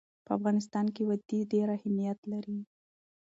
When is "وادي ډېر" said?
1.09-1.67